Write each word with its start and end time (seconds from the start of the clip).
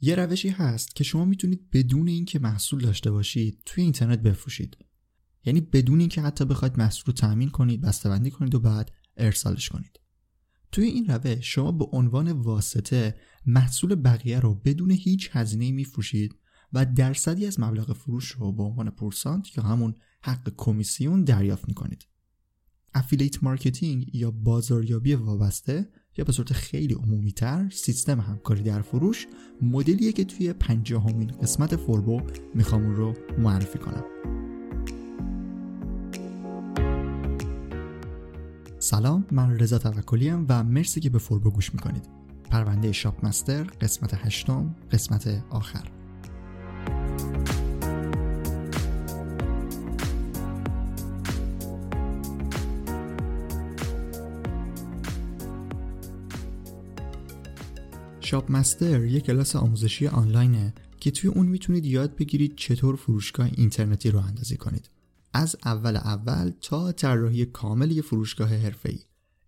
یه 0.00 0.14
روشی 0.14 0.48
هست 0.48 0.96
که 0.96 1.04
شما 1.04 1.24
می‌تونید 1.24 1.70
بدون 1.70 2.08
اینکه 2.08 2.38
محصول 2.38 2.80
داشته 2.80 3.10
باشید 3.10 3.62
توی 3.66 3.84
اینترنت 3.84 4.18
بفروشید. 4.18 4.76
یعنی 5.44 5.60
بدون 5.60 6.00
اینکه 6.00 6.22
حتی 6.22 6.44
بخواید 6.44 6.78
محصول 6.78 7.04
رو 7.06 7.12
تأمین 7.12 7.50
کنید، 7.50 7.80
بسته‌بندی 7.80 8.30
کنید 8.30 8.54
و 8.54 8.60
بعد 8.60 8.92
ارسالش 9.16 9.68
کنید. 9.68 10.00
توی 10.72 10.84
این 10.84 11.06
روش 11.06 11.54
شما 11.54 11.72
به 11.72 11.84
عنوان 11.84 12.32
واسطه 12.32 13.14
محصول 13.46 13.94
بقیه 13.94 14.40
رو 14.40 14.54
بدون 14.54 14.90
هیچ 14.90 15.30
هزینه 15.32 15.72
میفروشید 15.72 16.34
و 16.72 16.86
درصدی 16.86 17.46
از 17.46 17.60
مبلغ 17.60 17.92
فروش 17.92 18.30
رو 18.30 18.52
به 18.52 18.62
عنوان 18.62 18.90
پورسانت 18.90 19.58
یا 19.58 19.64
همون 19.64 19.94
حق 20.22 20.52
کمیسیون 20.56 21.24
دریافت 21.24 21.68
می‌کنید. 21.68 22.06
affiliate 22.94 23.42
marketing 23.42 24.14
یا 24.14 24.30
بازاریابی 24.30 25.14
وابسته 25.14 25.88
به 26.24 26.32
صورت 26.32 26.52
خیلی 26.52 26.94
عمومی 26.94 27.32
تر 27.32 27.70
سیستم 27.72 28.20
همکاری 28.20 28.62
در 28.62 28.80
فروش 28.82 29.26
مدلیه 29.62 30.12
که 30.12 30.24
توی 30.24 30.52
پنجاهمین 30.52 31.26
قسمت 31.42 31.76
فوربو 31.76 32.20
می‌خوام 32.54 32.96
رو 32.96 33.14
معرفی 33.38 33.78
کنم. 33.78 34.04
سلام 38.78 39.26
من 39.30 39.58
رضا 39.58 39.78
توکلی 39.78 40.30
و 40.30 40.62
مرسی 40.62 41.00
که 41.00 41.10
به 41.10 41.18
فوربو 41.18 41.50
گوش 41.50 41.74
می‌کنید 41.74 42.04
پرونده 42.50 42.92
شاپ 42.92 43.26
مستر 43.26 43.62
قسمت 43.62 44.14
هشتم 44.14 44.74
قسمت 44.90 45.44
آخر 45.50 45.99
شاپ 58.30 58.50
مستر 58.50 59.04
یک 59.04 59.24
کلاس 59.24 59.56
آموزشی 59.56 60.06
آنلاینه 60.06 60.74
که 61.00 61.10
توی 61.10 61.30
اون 61.30 61.46
می‌تونید 61.46 61.86
یاد 61.86 62.16
بگیرید 62.16 62.56
چطور 62.56 62.96
فروشگاه 62.96 63.50
اینترنتی 63.56 64.10
رو 64.10 64.18
اندازی 64.18 64.56
کنید. 64.56 64.90
از 65.32 65.56
اول 65.64 65.96
اول 65.96 66.52
تا 66.60 66.92
طراحی 66.92 67.46
کامل 67.46 67.90
یه 67.90 68.02
فروشگاه 68.02 68.48
حرفه‌ای. 68.48 68.98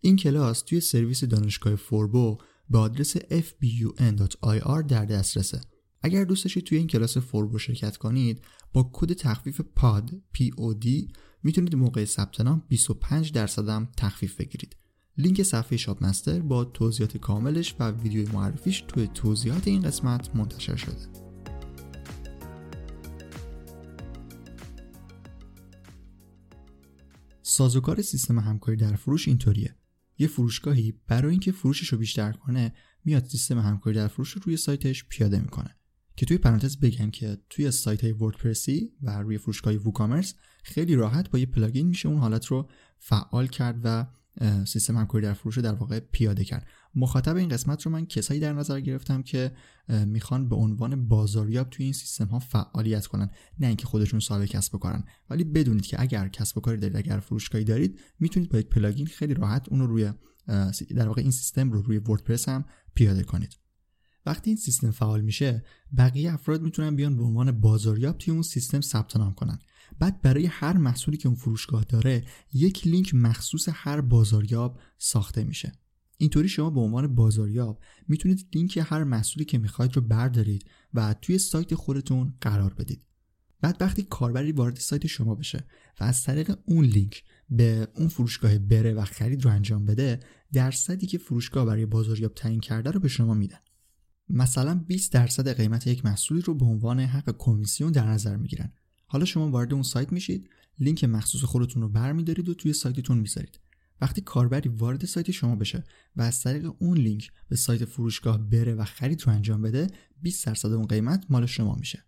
این 0.01 0.17
کلاس 0.17 0.63
توی 0.63 0.81
سرویس 0.81 1.25
دانشگاه 1.25 1.77
فوربو 1.77 2.39
به 2.71 2.79
آدرس 2.79 3.17
fbun.ir 3.17 4.83
در 4.89 5.05
دسترسه. 5.05 5.61
اگر 6.03 6.25
دوست 6.25 6.45
داشتید 6.45 6.65
توی 6.65 6.79
این 6.79 6.87
کلاس 6.87 7.19
فوربو 7.19 7.59
شرکت 7.59 7.97
کنید 7.97 8.43
با 8.73 8.91
کد 8.93 9.13
تخفیف 9.13 9.61
پاد 9.61 10.11
POD 10.39 10.89
می‌تونید 11.43 11.75
موقع 11.75 12.05
ثبت 12.05 12.41
نام 12.41 12.63
25 12.69 13.33
درصد 13.33 13.69
هم 13.69 13.89
تخفیف 13.97 14.37
بگیرید. 14.37 14.77
لینک 15.19 15.43
صفحه 15.43 15.77
شاپ 15.77 16.05
مستر 16.05 16.41
با 16.41 16.65
توضیحات 16.65 17.17
کاملش 17.17 17.75
و 17.79 17.91
ویدیوی 17.91 18.33
معرفیش 18.33 18.85
توی 18.89 19.07
توضیحات 19.07 19.69
این 19.69 19.83
قسمت 19.83 20.37
منتشر 20.37 20.77
شده. 20.77 21.09
سازوکار 27.43 28.03
سیستم 28.03 28.39
همکاری 28.39 28.77
در 28.77 28.95
فروش 28.97 29.29
اینطوریه. 29.29 29.77
یه 30.19 30.27
فروشگاهی 30.27 30.95
برای 31.09 31.31
اینکه 31.31 31.53
فروشش 31.53 31.89
رو 31.89 31.99
بیشتر 31.99 32.33
کنه 32.33 32.73
میاد 33.05 33.25
سیستم 33.25 33.59
همکاری 33.59 33.97
در 33.97 34.09
فروش 34.09 34.31
رو 34.31 34.43
روی 34.45 34.57
سایتش 34.57 35.05
پیاده 35.05 35.41
می‌کنه. 35.41 35.77
که 36.17 36.27
توی 36.27 36.39
پرانتز 36.39 36.77
بگم 36.81 37.11
که 37.11 37.39
توی 37.51 37.71
سایت 37.71 38.05
های 38.05 38.13
وردپرسی 38.13 38.93
و 39.03 39.23
روی 39.23 39.39
فروشگاه 39.39 39.75
ووکامرس 39.75 40.35
خیلی 40.63 40.95
راحت 40.95 41.31
با 41.31 41.39
یه 41.39 41.47
پلاگین 41.47 41.87
میشه 41.87 42.09
اون 42.09 42.19
حالت 42.19 42.47
رو 42.47 42.69
فعال 42.99 43.47
کرد 43.47 43.81
و 43.85 44.07
سیستم 44.65 44.97
همکاری 44.97 45.25
در 45.25 45.33
فروش 45.33 45.57
رو 45.57 45.63
در 45.63 45.75
واقع 45.75 46.01
پیاده 46.01 46.45
کرد. 46.45 46.67
مخاطب 46.95 47.37
این 47.37 47.49
قسمت 47.49 47.83
رو 47.83 47.93
من 47.93 48.07
کسایی 48.07 48.41
در 48.41 48.53
نظر 48.53 48.81
گرفتم 48.81 49.23
که 49.23 49.53
می‌خوان 49.89 50.49
به 50.49 50.57
عنوان 50.57 51.09
بازاریاب 51.09 51.71
توی 51.71 51.85
این 51.85 51.93
سیستم 51.93 52.27
ها 52.27 52.39
فعالیت 52.39 53.07
کنن. 53.07 53.31
نه 53.61 53.67
اینکه 53.67 53.87
خودشون 53.87 54.21
صاحب 54.21 54.45
کسب 54.45 54.75
و 54.75 54.79
کارن. 54.79 55.05
ولی 55.31 55.45
بدونید 55.45 55.87
که 55.87 56.01
اگر 56.01 56.29
کسب 56.29 56.59
و 56.59 56.61
کاری 56.61 56.79
دارید 56.79 56.97
اگر 56.97 57.21
فروشگاهی 57.21 57.65
دارید 57.65 58.01
می‌تونید 58.21 58.51
با 58.51 58.59
یک 58.59 58.67
plugin 58.67 59.07
خیلی 59.07 59.35
راحت 59.35 59.69
اون 59.69 59.81
رو 59.81 59.87
روی 59.87 60.13
در 60.97 61.07
واقع 61.07 61.23
این 61.23 61.31
سیستم 61.31 61.71
رو 61.71 61.83
روی 61.83 61.99
وردپرس 61.99 62.49
هم 62.49 62.65
پیاده 62.95 63.23
کنید. 63.23 63.62
وقتی 64.27 64.51
این 64.51 64.57
سیستم 64.57 64.91
فعال 64.91 65.21
میشه 65.21 65.65
بقیه 65.97 66.33
افراد 66.33 66.63
می‌تونن 66.63 66.97
بیان 66.97 67.17
به 67.17 67.23
عنوان 67.23 67.53
بازاریاب 67.53 68.19
توی 68.19 68.33
اون 68.33 68.43
سیستم 68.43 68.81
ثبت 68.81 69.17
نام 69.17 69.35
کنن. 69.35 69.59
بعد 69.99 70.23
برای 70.23 70.47
هر 70.47 70.77
محصولی 70.77 71.17
که 71.17 71.29
اون 71.29 71.37
فروشگاه 71.37 71.85
داره 71.85 72.25
یک 72.53 72.87
لینک 72.87 73.15
مخصوص 73.15 73.69
هر 73.73 74.01
بازاریاب 74.01 74.81
ساخته 74.99 75.45
میشه. 75.45 75.73
اینطوری 76.17 76.49
شما 76.49 76.71
به 76.71 76.81
عنوان 76.81 77.15
بازاریاب 77.15 77.81
می‌تونید 78.09 78.47
لینک 78.55 78.85
هر 78.87 79.05
محصولی 79.05 79.45
که 79.45 79.59
می‌خواید 79.59 79.97
رو 79.97 80.03
بردارید 80.03 80.65
و 80.95 81.15
توی 81.15 81.39
سایت 81.39 81.75
خودتون 81.75 82.35
قرار 82.41 82.75
بدید. 82.75 83.07
بعد 83.61 83.77
وقتی 83.81 84.03
کاربری 84.03 84.53
وارد 84.53 84.77
سایت 84.77 85.07
شما 85.07 85.35
بشه 85.35 85.65
و 86.01 86.05
از 86.05 86.23
طریق 86.25 86.59
اون 86.65 86.85
لینک 86.85 87.25
به 87.51 87.89
اون 87.97 88.09
فروشگاه 88.09 88.59
بره 88.59 88.95
و 88.95 89.05
خرید 89.05 89.45
رو 89.45 89.51
انجام 89.51 89.85
بده 89.85 90.21
درصدی 90.53 91.07
که 91.07 91.19
فروشگاه 91.19 91.65
برای 91.65 91.87
بازاریاب 91.87 92.35
تعیین 92.35 92.61
کرده 92.61 92.91
رو 92.91 93.01
به 93.01 93.09
شما 93.09 93.35
میدن. 93.35 93.59
مثلا 94.33 94.75
20 94.75 95.13
درصد 95.13 95.57
قیمت 95.57 95.87
یک 95.87 96.05
محصولی 96.05 96.41
رو 96.41 96.55
به 96.55 96.65
عنوان 96.65 97.01
حق 97.01 97.35
کمیسیون 97.39 97.93
در 97.93 98.07
نظر 98.07 98.37
می‌گیرن. 98.37 98.73
حالا 99.07 99.25
شما 99.25 99.51
وارد 99.51 99.73
اون 99.73 99.83
سایت 99.83 100.13
میشید 100.13 100.49
لینک 100.79 101.05
مخصوص 101.05 101.45
خودتون 101.45 101.83
رو 101.83 101.89
برمیدارید 101.89 102.49
و 102.49 102.55
توی 102.55 102.73
سایتتون 102.73 103.19
می‌ذارید. 103.19 103.61
وقتی 104.01 104.21
کاربری 104.21 104.69
وارد 104.69 105.05
سایت 105.05 105.31
شما 105.31 105.57
بشه 105.57 105.85
و 106.17 106.23
از 106.23 106.43
طریق 106.43 106.73
اون 106.79 106.99
لینک 106.99 107.33
به 107.49 107.57
سایت 107.57 107.85
فروشگاه 107.85 108.39
بره 108.51 108.75
و 108.75 108.85
خرید 108.85 109.23
رو 109.23 109.33
انجام 109.33 109.63
بده 109.63 109.87
20 110.23 110.47
درصد 110.47 110.73
اون 110.73 110.87
قیمت 110.87 111.25
مال 111.29 111.47
شما 111.47 111.75
میشه. 111.75 112.05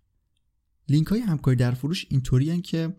لینک 0.88 1.06
های 1.06 1.20
همکاری 1.20 1.56
در 1.56 1.74
فروش 1.74 2.06
اینطوری 2.08 2.60
که 2.60 2.96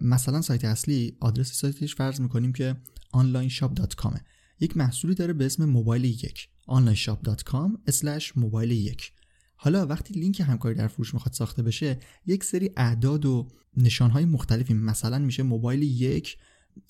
مثلا 0.00 0.42
سایت 0.42 0.64
اصلی 0.64 1.16
آدرس 1.20 1.52
سایتش 1.52 1.94
فرض 1.94 2.20
می‌کنیم 2.20 2.52
که 2.52 2.76
onlineshop.com 3.16 4.18
یک 4.60 4.76
محصولی 4.76 5.14
داره 5.14 5.32
به 5.32 5.46
اسم 5.46 5.64
موبایل 5.64 6.04
یک. 6.04 6.48
onlineshop.com 6.68 7.92
موبایل 8.36 8.70
یک. 8.70 9.12
حالا 9.56 9.86
وقتی 9.86 10.14
لینک 10.14 10.40
همکاری 10.40 10.74
در 10.74 10.88
فروش 10.88 11.14
می‌خواد 11.14 11.32
ساخته 11.32 11.62
بشه 11.62 11.98
یک 12.26 12.44
سری 12.44 12.70
اعداد 12.76 13.26
و 13.26 13.48
نشانهای 13.76 14.24
مختلفی 14.24 14.74
مثلا 14.74 15.18
میشه 15.18 15.42
موبایل 15.42 15.82
یک 15.82 16.36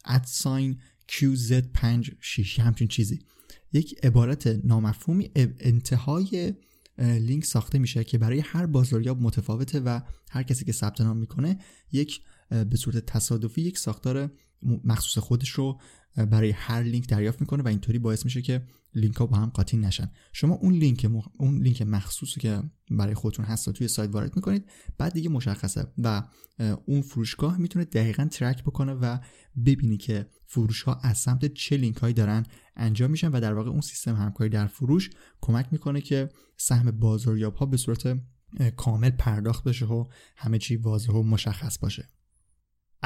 at 0.05 0.29
sign 0.29 0.79
QZ56 1.13 2.59
همچین 2.59 2.89
چیزی. 2.89 3.19
یک 3.73 4.05
عبارت 4.05 4.47
نامفهومی 4.47 5.31
انتهای 5.61 6.55
لینک 6.99 7.45
ساخته 7.45 7.79
میشه 7.79 8.05
که 8.05 8.19
برای 8.19 8.41
هر 8.41 8.67
بازاریاب 8.67 9.23
متفاوته 9.23 9.81
و 9.81 10.01
هر 10.31 10.43
کسی 10.43 10.65
که 10.65 10.73
ثبت 10.73 11.01
نام 11.01 11.17
می‌کنه 11.17 11.59
یک 11.93 12.21
به 12.49 12.77
صورت 12.77 13.07
تصادفی 13.07 13.63
یک 13.63 13.79
ساختار 13.79 14.31
مخصوص 14.85 15.19
خودش 15.19 15.49
رو 15.49 15.81
برای 16.17 16.51
هر 16.51 16.83
لینک 16.83 17.09
دریافت 17.09 17.41
می‌کنه 17.41 17.63
و 17.63 17.69
اینطوری 17.69 17.99
باعث 17.99 18.25
میشه 18.25 18.43
که 18.43 18.63
لینک 18.95 19.17
ها 19.17 19.27
با 19.27 19.37
هم 19.37 19.49
قاطی 19.49 19.77
نشن. 19.77 20.11
شما 20.33 20.55
اون 20.55 20.75
لینک 20.75 21.11
اون 21.39 21.63
لینک 21.63 21.83
مخصوصی 21.83 22.41
که 22.41 22.63
برای 22.91 23.15
خودتون 23.15 23.45
هست 23.45 23.71
توی 23.71 23.89
سایت 23.89 24.11
وارد 24.11 24.37
می‌کنید 24.37 24.71
بعد 24.99 25.13
دیگه 25.13 25.29
مشخصه 25.29 25.87
و 25.99 26.23
اون 26.87 27.03
فروشگاه 27.03 27.59
می‌تونه 27.59 27.85
دقیقا 27.85 28.25
ترک 28.25 28.63
بکنه 28.63 28.93
و 28.93 29.19
ببینی 29.67 29.97
که 29.97 30.27
فروش 30.47 30.83
ها 30.83 30.95
از 31.03 31.19
سمت 31.19 31.55
چه 31.55 31.77
لینک 31.77 31.97
هایی 31.97 32.15
دارن 32.15 32.47
انجام 32.77 33.11
میشن 33.11 33.29
و 33.29 33.41
در 33.41 33.55
واقع 33.55 33.71
اون 33.71 33.81
سیستم 33.81 34.17
همکاری 34.17 34.51
در 34.51 34.67
فروش 34.67 35.11
کمک 35.41 35.67
می‌کنه 35.73 36.01
که 36.01 36.29
سهم 36.57 36.91
بازاریاب 36.91 37.55
ها 37.55 37.67
به 37.67 37.77
صورت 37.77 38.19
کامل 38.77 39.11
پرداخت 39.11 39.65
بشه 39.65 39.87
و 39.87 40.05
همه 40.37 40.59
چی 40.59 40.77
واضح 40.77 41.13
و 41.13 41.23
مشخص 41.23 41.79
باشه. 41.79 42.09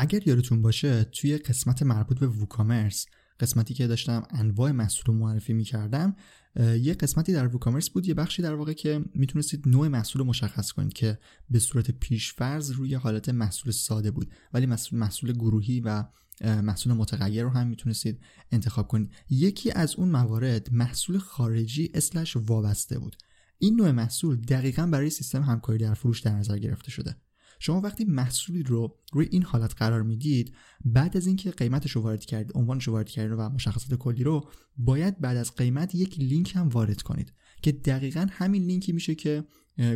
اگر 0.00 0.29
یادتون 0.29 0.62
باشه 0.62 1.05
توی 1.05 1.39
قسمت 1.39 1.83
مربوط 1.83 2.19
به 2.19 2.27
ووکامرس 2.27 3.06
قسمتی 3.41 3.75
که 3.75 3.87
داشتم 3.87 4.23
انواع 4.31 4.71
محصول 4.71 5.15
معرفی 5.15 5.53
می‌کردم 5.53 6.17
یه 6.56 6.95
قسمتی 6.95 7.33
در 7.33 7.47
ووکامرس 7.47 7.91
بود 7.91 8.09
یه 8.09 8.15
بخشی 8.15 8.43
در 8.43 8.55
واقع 8.55 8.73
که 8.73 9.05
می‌تونستید 9.15 9.69
نوع 9.69 9.89
محصول 9.89 10.21
رو 10.21 10.29
مشخص 10.29 10.73
کنید 10.73 10.93
که 10.93 11.19
به 11.50 11.59
صورت 11.59 11.91
پیشفرض 11.91 12.71
روی 12.71 12.95
حالت 12.95 13.29
محصول 13.29 13.73
ساده 13.73 14.11
بود. 14.11 14.31
ولی 14.53 14.67
محصول 14.67 14.99
محصول 14.99 15.33
گروهی 15.33 15.81
و 15.81 16.05
محصول 16.45 16.93
متغیر 16.93 17.43
رو 17.43 17.50
هم 17.50 17.67
می‌تونستید 17.67 18.21
انتخاب 18.53 18.89
کنید. 18.89 19.12
یکی 19.31 19.71
از 19.71 19.95
اون 19.97 20.09
موارد 20.09 20.73
محصول 20.73 21.19
خارجی 21.19 21.91
اسلش 21.95 22.37
وابسته 22.37 22.99
بود. 22.99 23.17
این 23.59 23.77
نوع 23.77 23.91
محصول 23.91 24.37
دقیقا 24.37 24.87
برای 24.87 25.11
سیستم 25.11 25.43
همکاری 25.43 25.79
در 25.79 25.95
فروش 25.95 26.21
در 26.21 26.35
نظر 26.35 26.59
گرفته 26.59 26.91
شده. 26.91 27.17
شما 27.59 27.81
وقتی 27.81 28.05
محصولی 28.05 28.63
رو 28.63 28.99
روی 29.13 29.29
این 29.31 29.43
حالت 29.43 29.75
قرار 29.75 30.03
می‌دید 30.03 30.55
بعد 30.85 31.17
از 31.17 31.27
اینکه 31.27 31.51
قیمتش 31.51 31.91
رو 31.91 32.03
وارد 32.03 32.25
کردید 32.25 32.53
عنوانش 32.55 32.85
رو 32.85 32.93
وارد 32.93 33.09
کردید 33.09 33.39
و 33.39 33.49
مشخصات 33.49 33.95
کلی 33.99 34.25
رو 34.25 34.51
باید 34.77 35.21
بعد 35.21 35.37
از 35.37 35.55
قیمت 35.55 35.95
یک 35.95 36.21
لینک 36.21 36.57
هم 36.57 36.69
وارد 36.69 37.03
کنید 37.03 37.33
که 37.63 37.73
دقیقا 37.73 38.27
همین 38.31 38.63
لینکی 38.63 38.93
میشه 38.93 39.15
که 39.15 39.45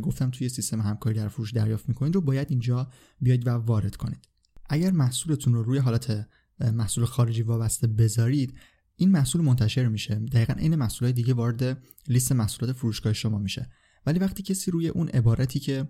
گفتم 0.03 0.31
توی 0.31 0.49
سیستم 0.49 0.81
همکاری 0.81 1.17
در 1.17 1.29
فروش 1.29 1.53
دریافت 1.53 1.89
می‌کنید 1.89 2.15
رو 2.15 2.21
باید 2.21 2.51
اینجا 2.51 2.91
بیاید 3.21 3.47
و 3.47 3.51
وارد 3.51 3.97
کنید. 3.97 4.29
اگر 4.69 4.91
محصولتون 4.91 5.55
رو 5.55 5.63
روی 5.63 5.79
حالت 5.79 6.29
محصول 6.61 7.05
خارجی 7.05 7.43
وابسته 7.43 7.87
بذارید 7.87 8.55
این 8.97 9.11
محصول 9.11 9.41
منتشر 9.43 9.89
میشه. 9.89 10.15
دقیقا 10.15 10.55
این 10.55 10.75
محصولات 10.75 11.15
دیگه 11.15 11.35
وارد 11.35 11.83
لیست 12.09 12.33
محصولات 12.33 12.77
فروشگاه 12.77 13.13
شما 13.13 13.39
میشه. 13.39 13.71
ولی 14.07 14.19
وقتی 14.19 14.43
کسی 14.43 14.71
روی 14.71 14.89
اون 14.89 15.09
عبارتی 15.09 15.61
که 15.61 15.89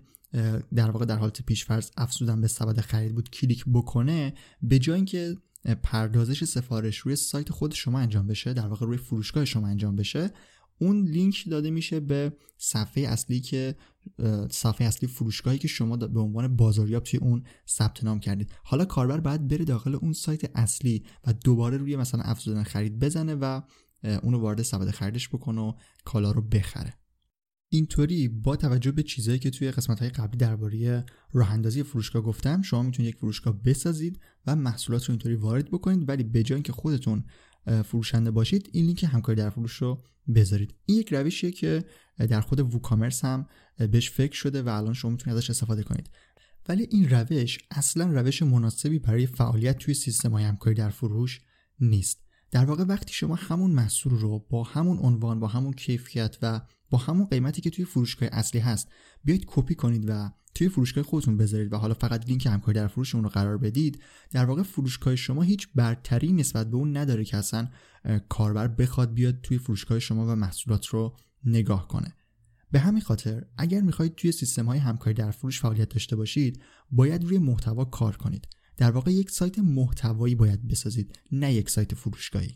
در 0.75 0.91
واقع 0.91 1.05
در 1.05 1.17
حالت 1.17 1.41
پیشفرض 1.41 1.89
افزودن 1.97 2.41
به 2.41 2.47
سبد 2.47 2.79
خرید 2.79 3.15
بود 3.15 3.29
کلیک 3.29 3.65
بکنه 3.73 4.33
به 4.61 4.79
جای 4.79 4.95
اینکه 4.95 5.37
پردازش 5.83 6.43
سفارش 6.43 6.97
روی 6.97 7.15
سایت 7.15 7.51
خود 7.51 7.73
شما 7.73 7.99
انجام 7.99 8.27
بشه 8.27 8.53
در 8.53 8.67
واقع 8.67 8.85
روی 8.85 8.97
فروشگاه 8.97 9.45
شما 9.45 9.67
انجام 9.67 9.95
بشه 9.95 10.31
اون 10.79 11.07
لینک 11.07 11.49
داده 11.49 11.71
میشه 11.71 11.99
به 11.99 12.33
صفحه 12.57 13.03
اصلی 13.03 13.39
که 13.39 13.75
صفحه 14.49 14.87
اصلی 14.87 15.09
فروشگاهی 15.09 15.57
که 15.57 15.67
شما 15.67 15.97
به 15.97 16.19
عنوان 16.19 16.55
بازاریاب 16.55 17.03
توی 17.03 17.19
اون 17.19 17.43
ثبت 17.67 18.03
نام 18.03 18.19
کردید. 18.19 18.51
حالا 18.63 18.85
کاربر 18.85 19.19
باید 19.19 19.47
بره 19.47 19.65
داخل 19.65 19.95
اون 19.95 20.13
سایت 20.13 20.57
اصلی 20.57 21.03
و 21.27 21.33
دوباره 21.33 21.77
روی 21.77 21.95
مثلا 21.95 22.21
افزودن 22.23 22.63
خرید 22.63 22.99
بزنه 22.99 23.35
و 23.35 23.61
اونو 24.03 24.39
وارد 24.39 24.61
سبد 24.61 24.89
خریدش 24.89 25.29
بکنه 25.29 25.61
و 25.61 25.73
کالا 26.05 26.31
رو 26.31 26.41
بخره. 26.41 26.93
اینطوری 27.73 28.27
با 28.27 28.55
توجه 28.55 28.91
به 28.91 29.03
چیزهایی 29.03 29.39
که 29.39 29.49
توی 29.49 29.71
قسمت 29.71 29.99
های 29.99 30.09
قبلی 30.09 30.37
درباره 30.37 31.05
راه 31.33 31.51
اندازی 31.51 31.83
فروشگاه 31.83 32.21
گفتم 32.21 32.61
شما 32.61 32.83
می‌تونید 32.83 33.13
یک 33.13 33.19
فروشگاه 33.19 33.63
بسازید 33.63 34.19
و 34.47 34.55
محصولات 34.55 35.05
رو 35.05 35.11
اینطوری 35.11 35.35
وارد 35.35 35.71
بکنید 35.71 36.09
ولی 36.09 36.23
به 36.23 36.43
جای 36.43 36.55
اینکه 36.55 36.71
خودتون 36.71 37.23
فروشنده 37.85 38.31
باشید 38.31 38.69
این 38.71 38.85
لینک 38.85 39.03
همکاری 39.03 39.37
در 39.37 39.49
فروش 39.49 39.73
رو 39.73 40.03
بذارید. 40.35 40.75
این 40.85 40.97
یک 40.97 41.13
روشیه 41.13 41.51
که 41.51 41.85
در 42.17 42.41
خود 42.41 42.59
ووکامرس 42.59 43.25
هم 43.25 43.47
بهش 43.77 44.09
فکر 44.09 44.35
شده 44.35 44.61
و 44.61 44.69
الان 44.69 44.93
شما 44.93 45.11
می‌تونید 45.11 45.37
ازش 45.37 45.49
استفاده 45.49 45.83
کنید. 45.83 46.09
ولی 46.69 46.87
این 46.91 47.09
روش 47.09 47.59
اصلا 47.71 48.05
روش 48.05 48.43
مناسبی 48.43 48.99
برای 48.99 49.25
فعالیت 49.25 49.77
توی 49.77 49.93
سیستم 49.93 50.31
های 50.31 50.43
همکاری 50.43 50.75
در 50.75 50.89
فروش 50.89 51.41
نیست. 51.79 52.23
در 52.51 52.65
واقع 52.65 52.83
وقتی 52.83 53.13
شما 53.13 53.35
همون 53.35 53.71
محصول 53.71 54.13
رو 54.13 54.39
با 54.49 54.63
همون 54.63 54.97
عنوان 54.97 55.39
با 55.39 55.47
همون 55.47 55.73
کیفیت 55.73 56.37
و 56.41 56.61
با 56.93 56.99
همون 56.99 57.25
قیمتی 57.25 57.61
که 57.61 57.69
توی 57.69 57.85
فروشگاه 57.85 58.29
اصلی 58.31 58.61
هست 58.61 58.87
بیاید 59.23 59.43
کپی 59.47 59.75
کنید 59.75 60.05
و 60.07 60.31
توی 60.55 60.69
فروشگاه 60.69 61.03
خودتون 61.03 61.37
بذارید 61.37 61.73
و 61.73 61.77
حالا 61.77 61.93
فقط 61.93 62.27
لینک 62.27 62.45
همکاری 62.45 62.75
در 62.75 62.87
فروش 62.87 63.15
اون 63.15 63.23
رو 63.23 63.29
قرار 63.29 63.57
بدید 63.57 64.01
در 64.31 64.45
واقع 64.45 64.63
فروشگاه 64.63 65.15
شما 65.15 65.41
هیچ 65.41 65.67
برتری 65.75 66.33
نسبت 66.33 66.71
به 66.71 66.77
اون 66.77 66.97
نداره 66.97 67.23
که 67.23 67.37
اصلا 67.37 67.67
کاربر 68.29 68.67
بخواد 68.67 69.13
بیاد 69.13 69.41
توی 69.41 69.57
فروشگاه 69.57 69.99
شما 69.99 70.27
و 70.27 70.35
محصولات 70.35 70.85
رو 70.85 71.17
نگاه 71.45 71.87
کنه. 71.87 72.15
به 72.71 72.79
همین 72.79 73.01
خاطر 73.01 73.45
اگر 73.57 73.81
می‌خواهید 73.81 74.15
توی 74.15 74.31
سیستم 74.31 74.65
های 74.65 74.79
همکاری 74.79 75.13
در 75.13 75.31
فروش 75.31 75.61
فعالیت 75.61 75.89
داشته 75.89 76.15
باشید 76.15 76.61
باید 76.91 77.23
روی 77.23 77.37
محتوا 77.37 77.85
کار 77.85 78.17
کنید. 78.17 78.47
در 78.77 78.91
واقع 78.91 79.11
یک 79.11 79.31
سایت 79.31 79.59
محتوایی 79.59 80.35
باید 80.35 80.67
بسازید 80.67 81.19
نه 81.31 81.53
یک 81.53 81.69
سایت 81.69 81.95
فروشگاهی. 81.95 82.55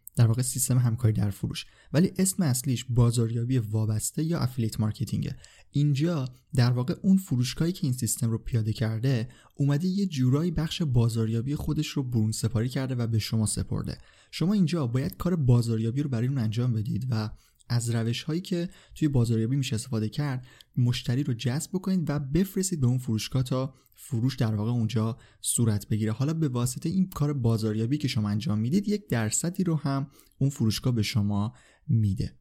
در 0.15 0.27
واقع 0.27 0.41
سیستم 0.41 0.77
همکاری 0.77 1.13
در 1.13 1.29
فروش. 1.29 1.65
ولی 1.93 2.11
اسم 2.17 2.43
اصلیش 2.43 2.85
بازاریابی 2.89 3.57
وابسته 3.57 4.23
یا 4.23 4.39
افیلیت 4.39 4.79
مارکتینگه. 4.79 5.35
اینجا 5.71 6.25
در 6.55 6.71
واقع 6.71 6.95
اون 7.01 7.17
فروشگاهی 7.17 7.71
که 7.71 7.83
این 7.83 7.93
سیستم 7.93 8.29
رو 8.29 8.37
پیاده 8.37 8.73
کرده 8.73 9.29
اومده 9.55 9.87
یه 9.87 10.05
جورایی 10.05 10.51
بخش 10.51 10.81
بازاریابی 10.81 11.55
خودش 11.55 11.87
رو 11.87 12.03
برون 12.03 12.31
سپاری 12.31 12.69
کرده 12.69 12.95
و 12.95 13.07
به 13.07 13.19
شما 13.19 13.45
سپرده. 13.45 13.97
شما 14.31 14.53
اینجا 14.53 14.87
باید 14.87 15.17
کار 15.17 15.35
بازاریابی 15.35 16.03
رو 16.03 16.09
برای 16.09 16.27
اون 16.27 16.37
انجام 16.37 16.73
بدید 16.73 17.07
و 17.09 17.29
از 17.71 17.89
روش 17.89 18.23
هایی 18.23 18.41
که 18.41 18.69
توی 18.95 19.07
بازاریابی 19.07 19.55
میشه 19.55 19.75
استفاده 19.75 20.09
کرد 20.09 20.47
مشتری 20.77 21.23
رو 21.23 21.33
جذب 21.33 21.71
بکنید 21.73 22.09
و 22.09 22.19
بفرستید 22.19 22.81
به 22.81 22.87
اون 22.87 22.97
فروشگاه 22.97 23.43
تا 23.43 23.73
فروش 23.95 24.35
در 24.35 24.55
واقع 24.55 24.71
اونجا 24.71 25.17
صورت 25.41 25.87
بگیره. 25.87 26.11
حالا 26.11 26.33
به 26.33 26.47
واسطه 26.47 26.89
این 26.89 27.09
کار 27.09 27.33
بازاریابی 27.33 27.97
که 27.97 28.07
شما 28.07 28.29
انجام 28.29 28.59
می‌دید 28.59 28.87
یک 28.87 29.09
درصدی 29.09 29.63
رو 29.63 29.75
هم 29.75 30.07
اون 30.37 30.49
فروشگاه 30.49 30.95
به 30.95 31.03
شما 31.03 31.53
میده. 31.87 32.37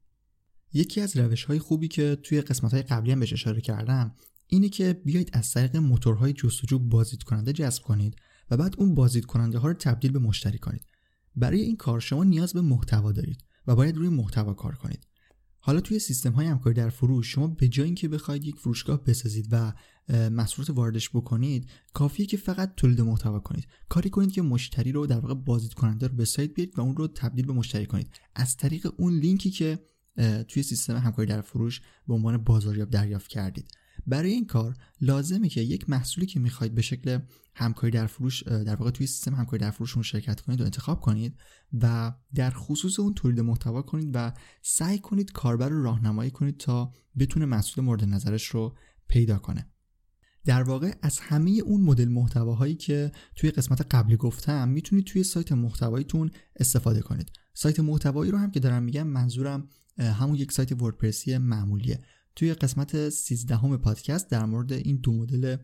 یکی 0.73 1.01
از 1.01 1.17
روش 1.17 1.45
های 1.45 1.59
خوبی 1.59 1.89
که 1.89 2.17
توی 2.23 2.41
قسمت 2.41 2.75
های 2.75 2.83
قبلی 2.83 3.13
هم 3.13 3.21
بهش 3.21 3.33
اشاره 3.33 3.61
کردم 3.61 4.15
اینه 4.47 4.69
که 4.69 4.93
بیایید 5.05 5.31
از 5.33 5.53
طریق 5.53 5.77
موتورهای 5.77 6.33
جستجو 6.33 6.79
بازدید 6.79 7.23
کننده 7.23 7.53
جذب 7.53 7.83
کنید 7.83 8.17
و 8.51 8.57
بعد 8.57 8.75
اون 8.79 8.95
بازدید 8.95 9.27
کننده 9.27 9.59
ها 9.59 9.69
رو 9.69 9.75
تبدیل 9.75 10.13
به 10.13 10.19
مشتری 10.19 10.59
کنید. 10.59 10.87
برای 11.37 11.61
این 11.61 11.77
کار 11.77 12.01
شما 12.01 12.25
نیاز 12.25 12.53
به 12.53 12.61
محتوا 12.61 13.13
دارید 13.13 13.45
و 13.67 13.77
باید 13.77 13.97
روی 13.97 14.09
محتوا 14.09 14.55
کار 14.55 14.75
کنید. 14.75 15.10
حالا 15.61 15.81
توی 15.81 15.99
سیستم 15.99 16.33
های 16.33 16.47
همکاری 16.47 16.75
در 16.75 16.89
فروش 16.89 17.33
شما 17.33 17.47
به 17.47 17.69
جای 17.69 17.87
اینکه 17.87 18.09
بخواید 18.09 18.45
یک 18.45 18.57
فروشگاه 18.57 19.05
بسازید 19.05 19.49
و 19.51 19.73
محصولات 20.31 20.71
واردش 20.71 21.11
بکنید 21.11 21.71
کافیه 21.93 22.27
که 22.27 22.37
فقط 22.37 22.75
تولید 22.75 23.01
محتوا 23.01 23.41
کنید. 23.41 23.67
کاری 23.89 24.11
کنید 24.11 24.33
که 24.33 24.43
مشتری 24.43 24.93
رو 24.93 25.07
در 25.07 25.19
واقع 25.19 25.35
بازدید 25.35 25.75
کننده 25.75 26.07
رو 26.07 26.17
به 26.17 26.25
سایت 26.25 26.55
بیارید 26.55 26.79
و 26.79 26.81
اون 26.81 26.97
رو 26.97 27.09
تبدیل 27.09 27.47
به 27.47 27.53
مشتری 27.53 27.87
کنید. 27.87 28.11
از 28.35 28.57
طریق 28.57 28.93
اون 28.97 29.13
لینکی 29.13 29.51
که 29.51 29.79
توی 30.49 30.63
سیستم 30.63 30.97
همکاری 30.97 31.29
در 31.29 31.41
فروش 31.41 31.81
به 32.09 32.15
عنوان 32.15 32.37
بازاریاب 32.37 32.91
دریافت 32.91 33.29
کردید. 33.29 33.73
برای 34.07 34.31
این 34.31 34.47
کار 34.47 34.77
لازمه 35.01 35.49
که 35.49 35.61
یک 35.61 35.91
محصولی 35.91 36.27
که 36.27 36.41
می‌خواید 36.41 36.75
به 36.75 36.83
شکل 36.83 37.19
همکاری 37.55 37.93
در 37.93 38.07
فروش 38.07 38.43
در 38.43 38.77
واقع 38.77 38.91
توی 38.91 39.07
سیستم 39.07 39.35
همکاری 39.35 39.61
در 39.61 39.71
فروش 39.71 39.99
شرکت 39.99 40.41
کنید 40.41 40.61
و 40.61 40.65
انتخاب 40.65 41.01
کنید 41.01 41.37
و 41.73 42.15
در 42.35 42.51
خصوص 42.51 43.01
اون 43.01 43.15
تولید 43.15 43.41
محتوا 43.41 43.83
کنید 43.83 44.11
و 44.15 44.33
سعی 44.63 44.99
کنید 44.99 45.33
کاربر 45.33 45.69
رو 45.69 45.83
راهنمایی 45.83 46.31
کنید 46.31 46.57
تا 46.57 46.93
بتونه 47.19 47.47
محصول 47.47 47.85
مورد 47.85 48.05
نظرش 48.05 48.47
رو 48.47 48.77
پیدا 49.09 49.39
کنه. 49.39 49.67
در 50.45 50.63
واقع 50.63 50.95
از 51.03 51.19
همه 51.21 51.51
اون 51.51 51.81
مدل 51.81 52.09
محتواهایی 52.09 52.75
که 52.75 53.13
توی 53.37 53.51
قسمت 53.51 53.95
قبلی 53.95 54.17
گفتم 54.17 54.69
می‌تونید 54.69 55.05
توی 55.05 55.23
سایت 55.23 55.53
محتواییتون 55.53 56.31
استفاده 56.57 57.01
کنید. 57.01 57.33
سایت 57.55 57.81
محتوایی 57.81 58.31
رو 58.31 58.39
هم 58.39 58.51
که 58.51 58.61
دارم 58.61 58.83
میگم 58.83 59.07
منظورم 59.07 59.69
همون 59.99 60.37
یک 60.37 60.53
سایت 60.53 60.83
وردپرسی 60.83 61.39
معمولیه. 61.39 62.05
توی 62.37 62.55
قسمت 62.55 63.09
13 63.09 63.57
همه 63.57 63.77
پادکست 63.77 64.31
در 64.31 64.45
مورد 64.45 64.73
این 64.73 64.97
دو 64.97 65.13
مدل 65.13 65.57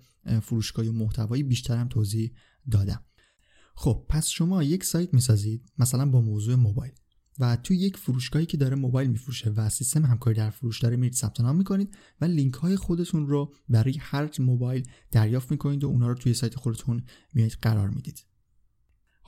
فروشگاه 0.42 0.84
محتوایی 0.84 1.42
بیشتر 1.42 1.76
هم 1.76 1.88
توضیح 1.88 2.32
دادم. 2.70 3.04
خب 3.74 4.06
پس 4.08 4.28
شما 4.28 4.62
یک 4.62 4.84
سایت 4.84 5.14
می‌سازید 5.14 5.72
مثلا 5.78 6.06
با 6.10 6.20
موضوع 6.20 6.54
موبایل 6.54 6.92
و 7.38 7.56
توی 7.56 7.76
یک 7.76 7.96
فروشگاهی 7.96 8.46
که 8.46 8.56
داره 8.56 8.76
موبایل 8.76 9.10
میفروشه 9.10 9.50
و 9.50 9.68
سیستم 9.68 10.06
همکاری 10.06 10.36
در 10.36 10.50
فروش 10.50 10.80
داره 10.80 10.96
میرید 10.96 11.14
ثبت 11.14 11.40
نام 11.40 11.56
می‌کنید 11.56 11.96
و 12.20 12.24
لینک 12.24 12.54
های 12.54 12.76
خودتون 12.76 13.26
رو 13.26 13.54
برای 13.68 13.96
هر 13.98 14.30
موبایل 14.38 14.88
دریافت 15.10 15.50
می‌کنید 15.50 15.84
و 15.84 15.86
اونا 15.86 16.08
رو 16.08 16.14
توی 16.14 16.34
سایت 16.34 16.54
خودتون 16.54 17.02
میایید 17.34 17.58
قرار 17.62 17.90
می‌دید. 17.90 18.24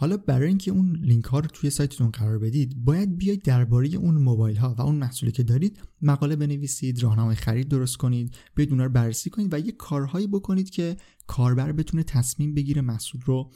حالا 0.00 0.16
برای 0.16 0.48
اینکه 0.48 0.70
اون 0.70 0.96
لینک 0.96 1.24
ها 1.24 1.40
رو 1.40 1.46
توی 1.46 1.70
سایتتون 1.70 2.10
قرار 2.10 2.38
بدید 2.38 2.84
باید 2.84 3.16
بیاید 3.16 3.42
درباره 3.42 3.88
اون 3.88 4.14
موبایل 4.14 4.56
ها 4.56 4.74
و 4.78 4.82
اون 4.82 4.94
محصولی 4.94 5.32
که 5.32 5.42
دارید 5.42 5.78
مقاله 6.02 6.36
بنویسید 6.36 7.02
راهنمای 7.02 7.36
خرید 7.36 7.68
درست 7.68 7.96
کنید 7.96 8.36
بیاید 8.54 8.72
رو 8.72 8.88
بررسی 8.88 9.30
کنید 9.30 9.54
و 9.54 9.58
یه 9.58 9.72
کارهایی 9.72 10.26
بکنید 10.26 10.70
که 10.70 10.96
کاربر 11.26 11.72
بتونه 11.72 12.02
تصمیم 12.02 12.54
بگیره 12.54 12.82
محصول 12.82 13.20
رو 13.24 13.50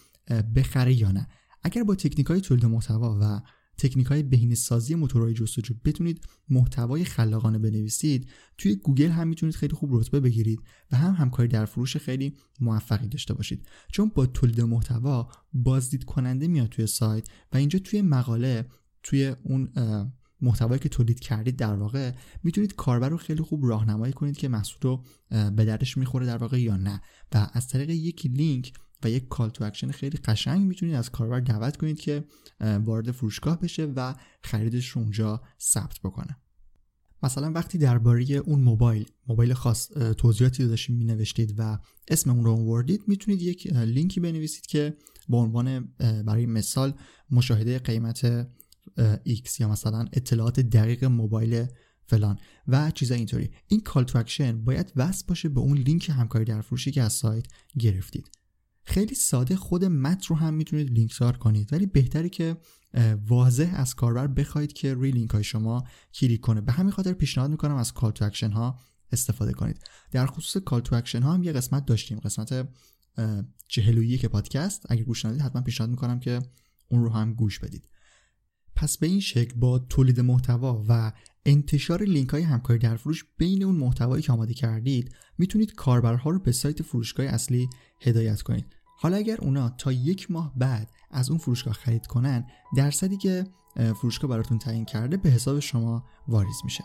بخره 0.57 0.95
یا 0.95 1.13
نه. 1.13 1.29
اگر 1.63 1.85
با 1.85 1.95
تکنیک 1.95 2.27
های 2.27 2.41
تولید 2.41 2.67
محتوا 2.67 3.19
و 3.21 3.41
تکنیک 3.79 4.07
های 4.07 4.23
بهینه 4.23 4.55
سازی 4.55 4.95
موتورهای 4.95 5.35
جستجو. 5.35 5.75
بتونید 5.85 6.25
محتوای 6.49 7.05
خلاقانه 7.05 7.59
بنویسید. 7.59 8.31
توی 8.59 8.75
گوگل 8.75 9.11
هم 9.11 9.29
می‌تونید 9.29 9.55
خیلی 9.55 9.75
خوب 9.75 9.95
رتبه 9.95 10.21
بگیرید 10.21 10.61
و 10.93 10.97
هم 10.97 11.15
همکاری 11.15 11.49
در 11.49 11.65
فروش 11.65 11.97
خیلی 11.97 12.37
موفقی 12.61 13.09
داشته 13.09 13.35
باشید. 13.35 13.67
چون 13.93 14.13
با 14.15 14.27
تولید 14.27 14.61
محتوا 14.61 15.29
بازدید 15.53 16.05
کننده 16.05 16.49
میاد 16.49 16.69
توی 16.69 16.87
سایت 16.87 17.29
و 17.53 17.57
اینجا 17.57 17.79
توی 17.79 18.03
مقاله 18.03 18.67
توی 19.03 19.35
اون 19.43 19.73
محتوایی 20.41 20.81
که 20.81 20.89
تولید 20.89 21.21
کردید 21.21 21.57
در 21.57 21.75
واقع 21.75 22.15
می‌تونید 22.43 22.75
کاربر 22.75 23.09
رو 23.09 23.17
خیلی 23.17 23.43
خوب 23.43 23.65
راهنمایی 23.67 24.13
کنید 24.13 24.37
که 24.37 24.49
محصول 24.49 24.81
رو 24.83 25.05
به 25.29 25.65
دردش 25.65 25.99
می‌خوره 25.99 26.27
در 26.27 26.37
واقع 26.37 26.61
یا 26.61 26.77
نه. 26.77 27.01
و 27.35 27.51
از 27.53 27.69
طریق 27.69 27.91
یک 27.91 28.27
لینک 28.27 28.73
و 29.05 29.11
یک 29.11 29.29
call 29.29 29.51
to 29.51 29.65
action 29.65 29.91
خیلی 29.91 30.19
قشنگ 30.19 30.67
می‌تونید 30.67 30.95
از 30.95 31.11
کاربر 31.11 31.41
دعوت 31.41 31.77
کنید 31.77 32.01
که 32.01 32.25
وارد 32.61 33.11
فروشگاه 33.11 33.61
بشه 33.61 33.85
و 33.97 34.15
خریدش 34.43 34.89
رو 34.89 35.03
اونجا 35.03 35.43
ثبت 35.61 36.01
بکنه. 36.05 36.37
مثلا 37.23 37.53
وقتی 37.53 37.79
درباره 37.79 38.25
اون 38.25 38.61
موبایل 38.61 39.07
موبایل 39.27 39.53
خاص 39.53 39.89
توضیحاتی 40.19 40.67
داشتید 40.67 40.97
می 40.97 41.05
نوشتید 41.05 41.55
و 41.59 41.79
اسم 42.09 42.31
اون 42.31 42.45
رو 42.45 42.53
آوردید 42.53 43.01
می‌تونید 43.07 43.43
یک 43.43 43.73
لینکی 43.73 44.21
بنویسید 44.21 44.67
که 44.67 44.97
با 45.29 45.39
عنوان 45.39 45.95
برای 45.99 46.47
مثال 46.47 46.95
مشاهده 47.31 47.79
قیمت 47.79 48.43
X 49.29 49.61
یا 49.61 49.69
مثلا 49.69 50.07
اطلاعات 50.13 50.61
دقیق 50.61 51.05
موبایل 51.05 51.67
فلان 52.07 52.39
و 52.69 52.91
چیزای 52.91 53.19
اینطوری. 53.19 53.51
این 53.69 53.81
call 53.81 54.05
to 54.05 54.19
action 54.19 54.65
باید 54.65 54.93
وصل 54.97 55.25
باشه 55.29 55.49
به 55.49 55.61
اون 55.61 55.79
لینک 55.79 56.11
همکاری 56.11 56.45
در 56.45 56.61
فروشی 56.61 56.91
که 56.91 57.03
از 57.03 57.13
سایت 57.13 57.47
گرفتید. 57.79 58.42
خیلی 58.85 59.15
ساده 59.15 59.57
خود 59.57 59.85
متن 59.85 60.27
رو 60.29 60.37
هم 60.37 60.55
می‌تونید 60.55 60.91
لینک 60.91 61.19
دار 61.19 61.37
کنید. 61.37 61.73
ولی 61.73 61.87
بهتری 61.87 62.31
که 62.31 62.57
واضح 63.27 63.73
از 63.75 63.95
کاربر 63.95 64.27
بخواید 64.27 64.73
که 64.73 64.95
روی 64.95 65.11
لینک 65.11 65.31
های 65.31 65.45
شما 65.45 65.85
کلیک 66.15 66.41
کنه. 66.41 66.61
به 66.61 66.73
همین 66.73 66.93
خاطر 66.93 67.13
پیشنهاد 67.13 67.51
می‌کنم 67.51 67.77
از 67.77 67.93
call 67.93 68.11
to 68.11 68.25
action 68.25 68.51
ها 68.51 68.79
استفاده 69.13 69.53
کنید. 69.53 69.85
در 70.11 70.27
خصوص 70.27 70.63
call 70.63 70.81
to 70.81 70.97
action 70.97 71.23
ها 71.23 71.35
هم 71.35 71.43
یه 71.43 71.53
قسمت 71.53 71.87
داشتیم. 71.87 72.19
قسمت 72.19 72.69
چهل 73.69 74.17
که 74.17 74.29
پادکست. 74.29 74.87
اگر 74.89 75.03
گوش 75.03 75.25
ندادید 75.25 75.41
حتما 75.41 75.63
پیشنهاد 75.63 75.91
می‌کنم 75.91 76.21
که 76.21 76.39
اون 76.89 77.05
رو 77.05 77.11
هم 77.11 77.35
گوش 77.35 77.59
بدید. 77.59 77.89
پس 78.83 78.99
به 78.99 79.07
این 79.07 79.21
شکل 79.21 79.55
با 79.61 79.79
تولید 79.79 80.21
محتوا 80.21 80.85
و 80.89 81.13
انتشار 81.47 82.03
لینک 82.03 82.29
های 82.29 82.43
همکاری 82.43 82.79
در 82.79 82.97
فروش 82.97 83.25
بین 83.39 83.65
اون 83.65 83.77
محتوایی 83.77 84.23
که 84.23 84.33
آماده 84.33 84.55
کردید 84.55 85.15
می‌تونید 85.39 85.75
کاربرها 85.75 86.31
رو 86.31 86.39
به 86.39 86.53
سایت 86.53 86.83
فروشگاه 86.83 87.27
اصلی 87.27 87.69
هدایت 88.01 88.43
کنید. 88.43 88.67
حالا 88.99 89.17
اگر 89.17 89.37
اونا 89.41 89.69
تا 89.69 89.93
یک 89.93 90.31
ماه 90.31 90.53
بعد 90.57 90.91
از 91.11 91.31
اون 91.31 91.39
فروشگاه 91.39 91.75
خرید 91.75 92.07
کنن 92.07 92.47
درصدی 92.77 93.17
که 93.17 93.47
فروشگاه 93.77 94.31
براتون 94.31 94.59
تعیین 94.59 94.85
کرده 94.85 95.17
به 95.17 95.31
حساب 95.31 95.61
شما 95.61 96.05
واریز 96.29 96.57
میشه. 96.65 96.85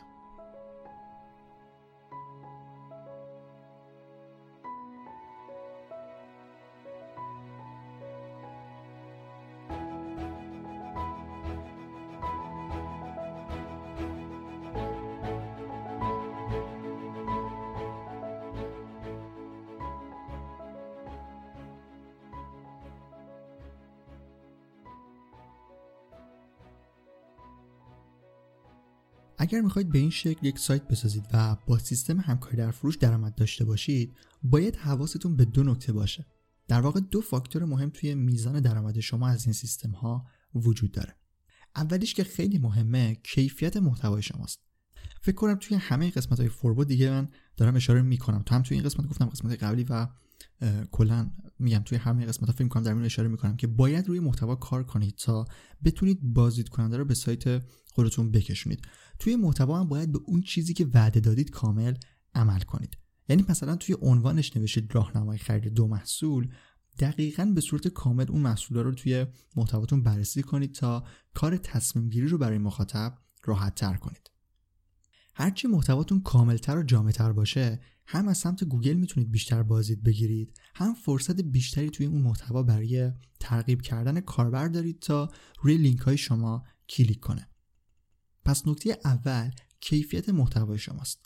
اگر 29.48 29.62
می‌خواید 29.62 29.90
به 29.90 30.00
این 30.00 30.10
شکل 30.10 30.46
یک 30.46 30.60
سایت 30.60 30.88
بسازید 30.88 31.26
و 31.34 31.58
با 31.68 31.78
سیستم 31.78 32.20
همکاری 32.20 32.58
در 32.58 32.72
فروش 32.72 32.96
درآمد 32.96 33.36
داشته 33.36 33.66
باشید 33.66 34.16
باید 34.44 34.76
حواستون 34.76 35.36
به 35.36 35.46
دو 35.46 35.64
نکته 35.64 35.94
باشه. 35.94 36.26
در 36.68 36.82
واقع 36.82 37.00
دو 37.00 37.22
فاکتور 37.22 37.66
مهم 37.66 37.90
توی 37.90 38.16
میزان 38.16 38.60
درآمد 38.60 39.00
شما 39.00 39.28
از 39.28 39.46
این 39.46 39.54
سیستم 39.54 39.92
ها 39.92 40.26
وجود 40.56 40.92
داره. 40.92 41.16
اولیش 41.76 42.14
که 42.14 42.24
خیلی 42.24 42.58
مهمه 42.58 43.16
کیفیت 43.16 43.78
محتوای 43.78 44.22
شماست. 44.22 44.60
فکر 45.22 45.36
کنم 45.36 45.56
توی 45.56 45.78
همه 45.78 46.12
قسمت 46.12 46.40
های 46.40 46.50
فوربو 46.50 46.84
دیگه 46.84 47.10
من 47.10 47.30
دارم 47.58 47.76
اشاره 47.76 48.02
می‌کنم. 48.02 48.44
تو 48.44 48.56
هم 48.56 48.64
توی 48.64 48.78
این 48.78 48.86
قسمت 48.86 49.08
گفتم 49.08 49.26
قسمت 49.26 49.64
قبلی 49.64 49.86
و 49.90 50.08
کلا 50.92 51.32
میگم 51.60 51.80
توی 51.80 51.98
همه 51.98 52.26
قسمت 52.26 52.50
ها 52.50 52.56
فکر 52.56 52.68
کنم 52.68 52.84
در 52.84 52.94
این 52.94 53.06
اشاره 53.06 53.28
می‌کنم 53.28 53.58
که 53.58 53.68
باید 53.68 54.08
روی 54.08 54.20
محتوا 54.20 54.56
کار 54.56 54.84
کنید 54.84 55.16
تا 55.16 55.46
بتونید 55.84 56.20
بازدید 56.24 56.70
کننده 56.70 56.98
رو 56.98 57.06
به 57.06 57.14
سایت 57.14 57.64
خودتون 57.94 58.32
بکشونید. 58.32 58.82
توی 59.20 59.36
محتوا 59.36 59.80
هم 59.80 59.88
باید 59.88 60.12
به 60.12 60.20
اون 60.26 60.42
چیزی 60.42 60.74
که 60.74 60.86
وعده 60.94 61.20
دادید 61.20 61.50
کامل 61.50 61.94
عمل 62.36 62.60
کنید. 62.60 62.98
یعنی 63.30 63.46
مثلا 63.50 63.76
توی 63.76 63.96
عنوانش 64.02 64.58
نوشید 64.58 64.96
راهنمای 64.96 65.38
خرید 65.38 65.74
دو 65.74 65.88
محصول 65.88 66.54
دقیقا 67.00 67.46
به 67.46 67.62
صورت 67.62 67.88
کامل 67.88 68.26
اون 68.30 68.42
محصول 68.42 68.78
رو 68.78 68.94
توی 68.94 69.26
محتواتون 69.56 70.04
بررسی 70.04 70.44
کنید 70.44 70.74
تا 70.74 71.04
کار 71.34 71.58
تصمیم 71.58 72.10
گیری 72.10 72.28
رو 72.28 72.38
برای 72.38 72.58
مخاطب 72.58 73.18
راحت 73.44 73.76
تر 73.76 73.94
کنید. 73.94 74.30
هرچی 75.40 75.68
محتواتون 75.68 76.22
کاملتر 76.22 76.78
و 76.78 76.84
جامعتر 76.84 77.32
باشه 77.32 77.80
هم 78.06 78.28
از 78.28 78.38
سمت 78.38 78.64
گوگل 78.64 78.94
می‌تونید 78.94 79.32
بیشتر 79.32 79.64
بازدید 79.64 80.04
بگیرید 80.04 80.60
هم 80.76 80.94
فرصت 80.94 81.42
بیشتری 81.42 81.90
توی 81.90 82.06
اون 82.06 82.22
محتوا 82.22 82.64
برای 82.64 83.12
ترغیب 83.40 83.82
کردن 83.82 84.20
کاربر 84.20 84.68
دارید 84.68 85.00
تا 85.00 85.32
روی 85.62 85.78
لینک 85.78 86.00
های 86.00 86.18
شما 86.18 86.64
کلیک 86.90 87.20
کنه. 87.20 87.50
پس 88.46 88.68
نکته 88.68 88.98
اول 89.06 89.52
کیفیت 89.80 90.30
محتوای 90.30 90.78
شماست. 90.78 91.26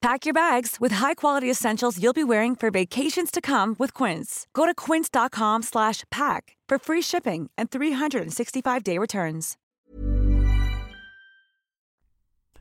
Pack 0.00 0.20
your 0.26 0.34
bags 0.34 0.76
with 0.82 0.92
high-quality 1.02 1.50
essentials 1.50 1.94
you'll 2.00 2.22
be 2.22 2.30
wearing 2.32 2.54
for 2.60 2.70
vacations 2.70 3.30
to 3.32 3.40
come 3.40 3.74
with 3.78 3.92
Quince. 4.00 4.30
Go 4.58 4.64
to 4.66 4.74
quince.com/pack 4.84 6.42
for 6.68 6.78
free 6.86 7.02
shipping 7.10 7.42
and 7.58 7.66
365-day 7.70 8.98
returns. 8.98 9.56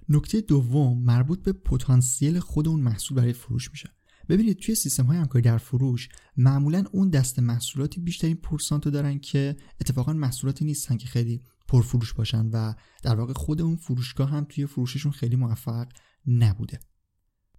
نکته 0.09 0.41
دوم 0.41 1.03
مربوط 1.03 1.43
به 1.43 1.53
پتانسیل 1.53 2.39
خود 2.39 2.67
اون 2.67 2.79
محصول 2.79 3.17
برای 3.17 3.33
فروش 3.33 3.71
میشه 3.71 3.89
ببینید 4.29 4.59
توی 4.59 4.75
سیستم 4.75 5.05
های 5.05 5.17
همکاری 5.17 5.41
در 5.41 5.57
فروش 5.57 6.09
معمولا 6.37 6.83
اون 6.91 7.09
دست 7.09 7.39
محصولاتی 7.39 8.01
بیشترین 8.01 8.35
پرسانتو 8.35 8.91
دارن 8.91 9.19
که 9.19 9.57
اتفاقا 9.81 10.13
محصولاتی 10.13 10.65
نیستن 10.65 10.97
که 10.97 11.07
خیلی 11.07 11.41
پرفروش 11.67 12.13
باشن 12.13 12.49
و 12.53 12.73
در 13.03 13.15
واقع 13.15 13.33
خود 13.33 13.61
اون 13.61 13.75
فروشگاه 13.75 14.29
هم 14.29 14.45
توی 14.49 14.65
فروششون 14.65 15.11
خیلی 15.11 15.35
موفق 15.35 15.87
نبوده 16.27 16.79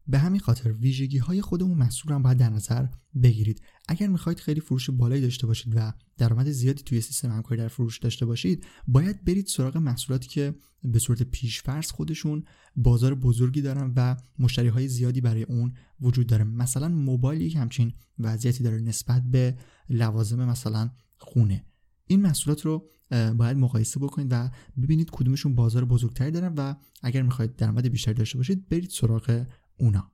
به 0.08 0.18
همین 0.18 0.40
خاطر 0.40 0.72
ویژگی 0.72 1.18
های 1.18 1.42
خود 1.42 1.62
اون 1.62 1.78
محصول 1.78 2.12
هم 2.12 2.22
باید 2.22 2.38
در 2.38 2.50
نظر 2.50 2.86
بگیرید. 3.22 3.62
اگر 3.88 4.06
می‌خواید 4.06 4.40
خیلی 4.40 4.60
فروش 4.60 4.90
بالایی 4.90 5.22
داشته 5.22 5.46
باشید 5.46 5.72
و 5.76 5.92
درآمد 6.16 6.50
زیادی 6.50 6.82
توی 6.82 7.00
سیستم 7.00 7.30
همکاری 7.30 7.60
در 7.60 7.68
فروش 7.68 7.98
داشته 7.98 8.26
باشید 8.26 8.66
باید 8.86 9.24
برید 9.24 9.46
سراغ 9.46 9.76
محصولاتی 9.76 10.28
که 10.28 10.54
به 10.84 10.98
صورت 10.98 11.22
پیشفرض 11.22 11.90
خودشون 11.90 12.44
بازار 12.76 13.14
بزرگی 13.14 13.62
دارن 13.62 13.92
و 13.96 14.16
مشتری 14.38 14.68
های 14.68 14.88
زیادی 14.88 15.20
برای 15.20 15.42
اون 15.42 15.74
وجود 16.00 16.26
داره. 16.26 16.44
مثلا 16.44 16.88
موبایل 16.88 17.40
یک 17.40 17.56
همچین 17.56 17.92
وضعیتی 18.18 18.64
داره 18.64 18.80
نسبت 18.80 19.22
به 19.22 19.58
لوازم 19.88 20.44
مثلا 20.44 20.90
خونه. 21.16 21.64
این 22.06 22.22
محصولات 22.22 22.66
رو 22.66 22.88
باید 23.10 23.56
مقایسه 23.56 24.00
بکنید 24.00 24.28
و 24.30 24.50
ببینید 24.82 25.10
کدومشون 25.10 25.54
بازار 25.54 25.84
بزرگتری 25.84 26.30
دارن 26.30 26.54
و 26.54 26.74
اگر 27.02 27.22
می‌خواید 27.22 27.56
درآمد 27.56 27.88
بیشتری 27.88 28.14
داشته 28.14 28.38
باشید 28.38 28.68
برید 28.68 28.90
سراغ 28.90 29.46
اونا. 29.78 30.12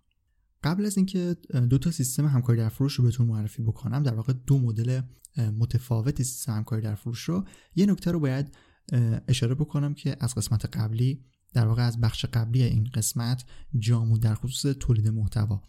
قبل 0.62 0.86
از 0.86 0.96
اینکه 0.96 1.36
دو 1.70 1.78
تا 1.78 1.90
سیستم 1.90 2.26
همکاری 2.26 2.58
در 2.58 2.68
فروش 2.68 2.94
رو 2.94 3.04
بهتون 3.04 3.26
معرفی 3.26 3.62
بکنم 3.62 4.02
در 4.02 4.14
واقع 4.14 4.32
دو 4.32 4.58
مدل 4.58 5.00
متفاوت 5.58 6.22
سیستم 6.22 6.52
همکاری 6.52 6.82
در 6.82 6.94
فروش 6.94 7.22
رو 7.22 7.44
یه 7.74 7.86
نکته 7.86 8.10
رو 8.10 8.20
باید 8.20 8.54
اشاره 9.28 9.54
بکنم 9.54 9.94
که 9.94 10.16
از 10.20 10.34
قسمت 10.34 10.76
قبلی 10.76 11.24
در 11.52 11.66
واقع 11.66 11.82
از 11.82 12.00
بخش 12.00 12.24
قبلی 12.24 12.62
این 12.62 12.84
قسمت 12.94 13.44
جامو 13.78 14.18
در 14.18 14.34
خصوص 14.34 14.76
تولید 14.80 15.08
محتوا. 15.08 15.62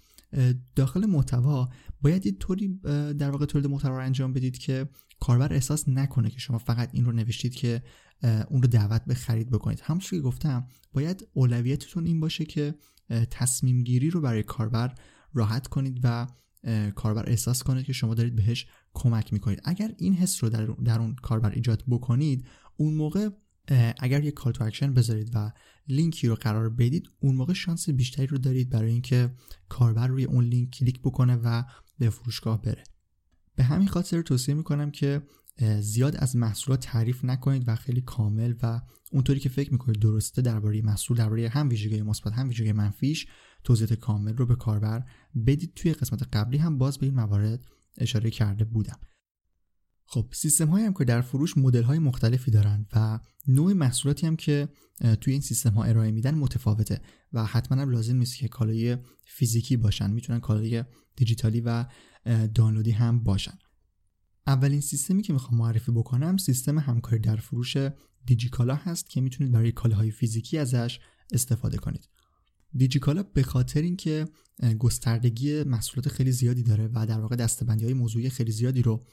داخل 0.75 1.05
محتوا 1.05 1.69
باید 2.01 2.25
یه 2.25 2.31
طوری 2.31 2.79
در 3.13 3.31
واقع 3.31 3.45
تولید 3.45 3.67
محتوا 3.67 3.97
رو 3.97 4.03
انجام 4.03 4.33
بدید 4.33 4.57
که 4.57 4.89
کاربر 5.19 5.53
احساس 5.53 5.89
نکنه 5.89 6.29
که 6.29 6.39
شما 6.39 6.57
فقط 6.57 6.89
این 6.93 7.05
رو 7.05 7.11
نوشتید 7.11 7.55
که 7.55 7.83
اون 8.23 8.61
رو 8.61 8.67
دعوت 8.67 9.05
به 9.05 9.13
خرید 9.13 9.49
بکنید. 9.49 9.79
همونطور 9.83 10.09
که 10.09 10.19
گفتم 10.19 10.67
باید 10.93 11.27
اولویتتون 11.33 12.05
این 12.05 12.19
باشه 12.19 12.45
که 12.45 12.75
تصمیم 13.09 13.83
گیری 13.83 14.09
رو 14.09 14.21
برای 14.21 14.43
کاربر 14.43 14.95
راحت 15.33 15.67
کنید 15.67 15.99
و 16.03 16.27
کاربر 16.95 17.29
احساس 17.29 17.63
کنه 17.63 17.83
که 17.83 17.93
شما 17.93 18.13
دارید 18.13 18.35
بهش 18.35 18.67
کمک 18.93 19.33
می‌کنید. 19.33 19.61
اگر 19.63 19.91
این 19.97 20.13
حس 20.13 20.43
رو 20.43 20.49
در, 20.49 20.65
در 20.65 20.99
اون 20.99 21.15
کاربر 21.15 21.51
ایجاد 21.51 21.83
بکنید 21.87 22.47
اون 22.77 22.93
موقع 22.93 23.29
اگر 23.99 24.23
یک 24.23 24.33
call 24.33 24.53
to 24.53 24.63
action 24.63 24.93
بذارید 24.93 25.31
و 25.33 25.51
لینکی 25.87 26.27
رو 26.27 26.35
قرار 26.35 26.69
بدید 26.69 27.09
اون 27.19 27.35
موقع 27.35 27.53
شانس 27.53 27.89
بیشتری 27.89 28.27
رو 28.27 28.37
دارید 28.37 28.69
برای 28.69 28.91
اینکه 28.91 29.35
کاربر 29.69 30.07
روی 30.07 30.23
اون 30.23 30.43
لینک 30.43 30.69
کلیک 30.69 30.99
بکنه 30.99 31.35
و 31.35 31.63
به 31.99 32.09
فروشگاه 32.09 32.61
بره. 32.61 32.83
به 33.55 33.63
همین 33.63 33.87
خاطر 33.87 34.21
توصیه 34.21 34.55
می‌کنم 34.55 34.91
که 34.91 35.21
زیاد 35.79 36.15
از 36.15 36.35
محصولات 36.35 36.79
تعریف 36.79 37.25
نکنید 37.25 37.63
و 37.67 37.75
خیلی 37.75 38.01
کامل 38.01 38.53
و 38.63 38.81
اونطوری 39.11 39.39
که 39.39 39.49
فکر 39.49 39.71
می‌کنید 39.71 39.99
درسته 39.99 40.41
درباره 40.41 40.81
محصول 40.81 41.17
درباره 41.17 41.49
هم 41.49 41.69
ویژگی 41.69 42.01
مثبت 42.01 42.33
هم 42.33 42.47
ویژگی 42.47 42.71
منفیش 42.71 43.27
توضیحات 43.63 43.93
کامل 43.93 44.37
رو 44.37 44.45
به 44.45 44.55
کاربر 44.55 45.05
بدید. 45.45 45.73
توی 45.75 45.93
قسمت 45.93 46.23
قبلی 46.33 46.57
هم 46.57 46.77
باز 46.77 46.97
به 46.97 47.05
این 47.05 47.15
موارد 47.15 47.65
اشاره 47.97 48.29
کرده 48.29 48.65
بودم. 48.65 48.99
خب 50.05 50.29
سیستم 50.33 50.67
های 50.67 50.83
همکاری 50.83 51.07
در 51.07 51.21
فروش 51.21 51.57
مدل 51.57 51.83
های 51.83 51.99
مختلفی 51.99 52.51
دارن 52.51 52.85
و 52.95 53.19
نوع 53.47 53.73
محصولاتی 53.73 54.27
هم 54.27 54.35
که 54.35 54.69
توی 55.21 55.33
این 55.33 55.41
سیستم 55.41 55.69
ها 55.69 55.83
ارائه 55.83 56.11
میدن 56.11 56.35
متفاوته 56.35 57.01
و 57.33 57.45
حتما 57.45 57.81
هم 57.81 57.89
لازم 57.89 58.15
نیست 58.15 58.37
که 58.37 58.47
کالای 58.47 58.97
فیزیکی 59.25 59.77
باشن. 59.77 60.11
می‌تونن 60.11 60.39
کالای 60.39 60.83
دیجیتالی 61.15 61.61
و 61.61 61.85
دانلودی 62.53 62.91
هم 62.91 63.23
باشن. 63.23 63.57
اولین 64.47 64.81
سیستمی 64.81 65.21
که 65.21 65.33
می‌خوام 65.33 65.57
معرفی 65.57 65.91
بکنم 65.91 66.37
سیستم 66.37 66.79
همکاری 66.79 67.19
در 67.19 67.35
فروش 67.35 67.77
دیجیکالا 68.25 68.75
هست 68.75 69.09
که 69.09 69.21
می‌تونید 69.21 69.53
برای 69.53 69.71
کالاهای 69.71 70.11
فیزیکی 70.11 70.57
ازش 70.57 70.99
استفاده 71.33 71.77
کنید. 71.77 72.09
دیجیکالا 72.77 73.23
به 73.23 73.43
خاطر 73.43 73.81
اینکه 73.81 74.25
گستردگی 74.79 75.63
محصولات 75.63 76.09
خیلی 76.09 76.31
زیادی 76.31 76.63
داره 76.63 76.89
و 76.93 77.05
در 77.05 77.19
واقع 77.19 77.35
دستبندی 77.35 77.85
های 77.85 77.93
موضوعی 77.93 78.29
خیلی 78.29 78.51
زیادی 78.51 78.81
رو 78.81 79.03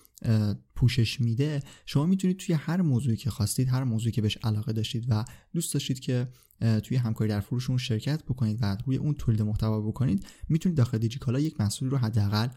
پوشش 0.74 1.20
میده 1.20 1.60
شما 1.86 2.06
می‌تونید 2.06 2.36
توی 2.36 2.54
هر 2.54 2.82
موضوعی 2.82 3.16
که 3.16 3.30
خواستید 3.30 3.68
هر 3.68 3.84
موضوعی 3.84 4.12
که 4.12 4.22
بهش 4.22 4.38
علاقه 4.42 4.72
داشتید 4.72 5.06
و 5.08 5.24
دوست 5.52 5.74
داشتید 5.74 6.00
که 6.00 6.28
توی 6.82 6.96
همکاری 6.96 7.30
در 7.30 7.40
فروش 7.40 7.70
اون 7.70 7.78
شرکت 7.78 8.24
بکنید 8.24 8.58
و 8.60 8.76
روی 8.86 8.96
اون 8.96 9.14
تولید 9.14 9.42
محتوا 9.42 9.80
بکنید 9.80 10.26
می‌تونید 10.48 10.78
داخل 10.78 10.98
دیجیکالا 10.98 11.40
یک 11.40 11.60
محصولی 11.60 11.90
رو 11.90 11.98
حداقل 11.98 12.48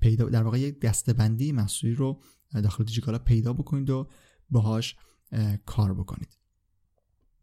پیدا 0.00 0.28
در 0.28 0.42
واقع 0.42 0.60
یک 0.60 0.80
دستبندی 0.80 1.52
محصولی 1.52 1.94
رو 1.94 2.22
داخل 2.52 2.84
دیجیکالا 2.84 3.18
پیدا 3.18 3.52
بکنید 3.52 3.90
و 3.90 4.08
باهاش 4.50 4.96
کار 5.66 5.94
بکنید. 5.94 6.39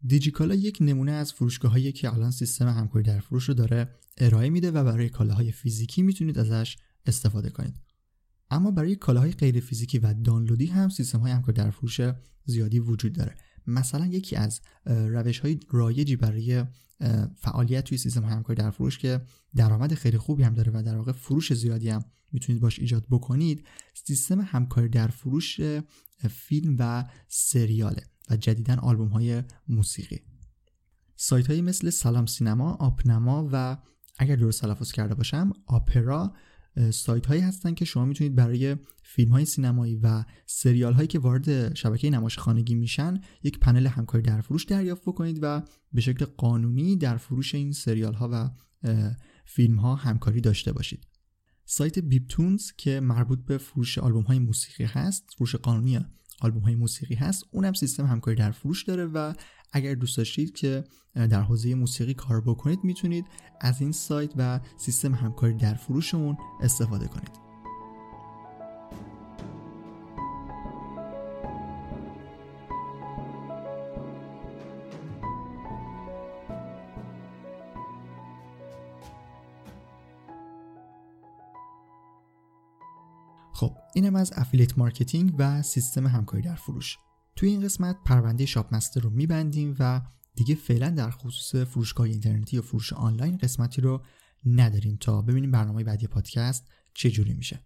دیجیکالا 0.06 0.54
یک 0.54 0.78
نمونه 0.80 1.12
از 1.12 1.32
فروشگاه 1.32 1.72
هایی 1.72 1.92
که 1.92 2.14
الان 2.14 2.30
سیستم 2.30 2.68
همکاری 2.68 3.04
در 3.04 3.20
فروش 3.20 3.44
رو 3.44 3.54
داره 3.54 3.88
ارائه 4.18 4.50
میده 4.50 4.70
و 4.70 4.84
برای 4.84 5.08
کالاهای 5.08 5.52
فیزیکی 5.52 6.02
می‌تونید 6.02 6.38
ازش 6.38 6.76
استفاده 7.06 7.50
کنید. 7.50 7.74
اما 8.50 8.70
برای 8.70 8.96
کالاهای 8.96 9.32
غیر 9.32 9.60
فیزیکی 9.60 9.98
و 9.98 10.14
دانلودی 10.14 10.66
هم 10.66 10.88
سیستم 10.88 11.18
های 11.18 11.32
همکاری 11.32 11.56
در 11.56 11.70
فروش 11.70 12.00
زیادی 12.44 12.78
وجود 12.78 13.12
داره. 13.12 13.34
مثلا 13.66 14.06
یکی 14.06 14.36
از 14.36 14.60
روش 14.86 15.38
های 15.38 15.60
رایجی 15.70 16.16
برای 16.16 16.64
فعالیت 17.36 17.84
توی 17.84 17.98
سیستم 17.98 18.24
همکاری 18.24 18.62
در 18.62 18.70
فروش 18.70 18.98
که 18.98 19.20
درآمد 19.54 19.94
خیلی 19.94 20.18
خوبی 20.18 20.42
هم 20.42 20.54
داره 20.54 20.72
و 20.74 20.82
در 20.82 20.96
واقع 20.96 21.12
فروش 21.12 21.52
زیادی 21.52 21.88
هم 21.88 22.04
می‌تونید 22.32 22.62
باش 22.62 22.78
ایجاد 22.78 23.06
بکنید 23.10 23.66
سیستم 23.94 24.40
همکاری 24.40 24.88
در 24.88 25.08
فروش 25.08 25.60
فیلم 26.30 26.76
و 26.78 27.04
سریاله. 27.28 28.02
و 28.30 28.36
جدیدا 28.36 28.76
آلبوم 28.76 29.08
های 29.08 29.42
موسیقی. 29.68 30.20
سایت 31.16 31.46
های 31.46 31.62
مثل 31.62 31.90
سلام 31.90 32.26
سینما، 32.26 32.72
آپنما 32.72 33.48
و 33.52 33.76
اگر 34.18 34.36
درست 34.36 34.60
تلفظ 34.60 34.92
کرده 34.92 35.14
باشم 35.14 35.52
آپرا 35.66 36.32
سایت 36.90 37.26
هایی 37.26 37.40
هستن 37.40 37.74
که 37.74 37.84
شما 37.84 38.04
می‌تونید 38.04 38.34
برای 38.34 38.76
فیلم 39.02 39.32
های 39.32 39.44
سینمایی 39.44 39.96
و 39.96 40.24
سریال 40.46 40.92
هایی 40.92 41.08
که 41.08 41.18
وارد 41.18 41.74
شبکه 41.74 42.10
نمایش 42.10 42.38
خانگی 42.38 42.74
میشن 42.74 43.20
یک 43.42 43.58
پنل 43.58 43.86
همکاری 43.86 44.22
در 44.22 44.40
فروش 44.40 44.64
دریافت 44.64 45.02
بکنید 45.02 45.38
و 45.42 45.62
به 45.92 46.00
شکل 46.00 46.24
قانونی 46.24 46.96
در 46.96 47.16
فروش 47.16 47.54
این 47.54 47.72
سریال 47.72 48.14
ها 48.14 48.28
و 48.32 48.50
فیلم 49.44 49.76
ها 49.76 49.94
همکاری 49.94 50.40
داشته 50.40 50.72
باشید. 50.72 51.06
سایت 51.64 51.98
بیپتونز 51.98 52.72
که 52.72 53.00
مربوط 53.00 53.44
به 53.44 53.58
فروش 53.58 53.98
آلبوم 53.98 54.22
های 54.22 54.38
موسیقی 54.38 54.84
هست 54.84 55.30
فروش 55.36 55.56
قانونی 55.56 56.00
آلبوم 56.40 56.62
های 56.62 56.74
موسیقی 56.74 57.14
هست 57.14 57.44
اونم 57.50 57.72
سیستم 57.72 58.06
همکاری 58.06 58.36
در 58.36 58.50
فروش 58.50 58.84
داره 58.84 59.06
و 59.06 59.32
اگر 59.72 59.94
دوست 59.94 60.16
داشتید 60.16 60.56
که 60.56 60.84
در 61.14 61.42
حوزه 61.42 61.74
موسیقی 61.74 62.14
کار 62.14 62.40
بکنید 62.40 62.78
می‌تونید 62.84 63.24
از 63.60 63.80
این 63.80 63.92
سایت 63.92 64.30
و 64.36 64.60
سیستم 64.76 65.14
همکاری 65.14 65.54
در 65.54 65.74
فروشمون 65.74 66.36
استفاده 66.60 67.08
کنید. 67.08 67.47
اینم 83.98 84.16
از 84.16 84.32
affiliate 84.36 84.78
marketing 84.78 85.34
و 85.38 85.62
سیستم 85.62 86.06
همکاری 86.06 86.42
در 86.42 86.54
فروش. 86.54 86.98
توی 87.36 87.48
این 87.48 87.60
قسمت 87.60 87.96
پرونده 88.04 88.46
شاپ 88.46 88.74
مستر 88.74 89.00
رو 89.00 89.10
میبندیم 89.10 89.76
و 89.78 90.00
دیگه 90.34 90.54
فعلا 90.54 90.90
در 90.90 91.10
خصوص 91.10 91.54
فروشگاه 91.54 92.06
اینترنتی 92.06 92.58
و 92.58 92.62
فروش 92.62 92.92
آنلاین 92.92 93.36
قسمتی 93.36 93.80
رو 93.80 94.02
نداریم 94.46 94.96
تا 95.00 95.22
ببینیم 95.22 95.50
برنامه 95.50 95.84
بعدی 95.84 96.06
پادکست 96.06 96.68
چه 96.94 97.10
جوری 97.10 97.34
میشه. 97.34 97.60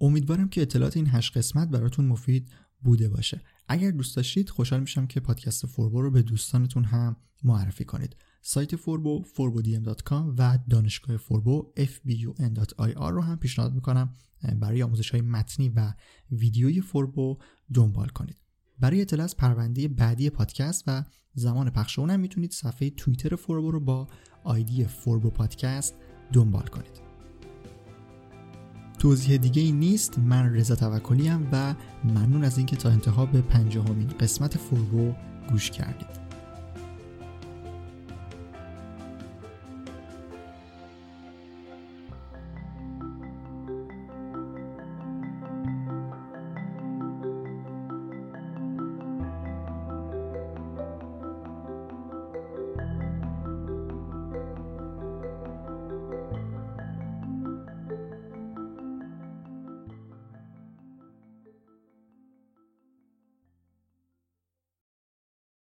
امیدوارم 0.00 0.48
که 0.48 0.62
اطلاعات 0.62 0.96
این 0.96 1.06
هشت 1.10 1.36
قسمت 1.36 1.68
براتون 1.68 2.06
مفید 2.06 2.50
بوده 2.80 3.08
باشه. 3.08 3.42
اگر 3.68 3.90
دوست 3.90 4.16
داشتید 4.16 4.50
خوشحال 4.50 4.80
میشم 4.80 5.06
که 5.06 5.20
پادکست 5.20 5.66
فوربو 5.66 6.02
رو 6.02 6.10
به 6.10 6.22
دوستانتون 6.22 6.84
هم 6.84 7.16
معرفی 7.44 7.84
کنید. 7.84 8.16
سایت 8.42 8.76
فوربو 8.76 9.24
forbodm.com 9.36 10.34
و 10.38 10.58
دانشگاه 10.70 11.16
فوربو 11.16 11.72
fbun.ir 11.76 13.10
رو 13.10 13.22
هم 13.22 13.38
پیشنهاد 13.38 13.74
می‌کنم 13.74 14.14
برای 14.60 14.82
آموزش 14.82 15.10
های 15.10 15.20
متنی 15.20 15.68
و 15.68 15.92
ویدیوی 16.30 16.80
فوربو 16.80 17.38
دنبال 17.74 18.08
کنید. 18.08 18.36
برای 18.78 19.00
اطلاع 19.00 19.24
از 19.24 19.36
پرونده 19.36 19.88
بعدی 19.88 20.30
پادکست 20.30 20.84
و 20.86 21.04
زمان 21.34 21.70
پخش 21.70 21.98
اونم 21.98 22.20
می‌تونید 22.20 22.52
صفحه 22.52 22.90
توییتر 22.90 23.36
فوربو 23.36 23.70
رو 23.70 23.80
با 23.80 24.08
ID 24.44 24.84
فوربو 24.84 25.30
پادکست 25.30 25.94
دنبال 26.32 26.66
کنید. 26.66 27.00
توضیح 28.98 29.36
دیگه 29.36 29.62
ای 29.62 29.72
نیست. 29.72 30.18
من 30.18 30.54
رضا 30.54 30.74
توکلی 30.74 31.30
و 31.52 31.74
ممنون 32.04 32.44
از 32.44 32.58
اینکه 32.58 32.76
تا 32.76 32.90
انتها 32.90 33.26
به 33.26 33.40
پنجاهمین 33.40 34.08
قسمت 34.08 34.58
فوربو 34.58 35.14
گوش 35.50 35.70
کردید. 35.70 36.27